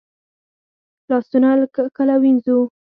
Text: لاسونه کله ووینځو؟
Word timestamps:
لاسونه 1.09 1.49
کله 1.97 2.13
ووینځو؟ 2.17 2.57